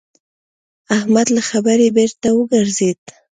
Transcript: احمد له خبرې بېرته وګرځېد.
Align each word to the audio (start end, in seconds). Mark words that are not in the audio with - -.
احمد 0.95 1.27
له 1.35 1.41
خبرې 1.49 1.87
بېرته 1.97 2.27
وګرځېد. 2.33 3.01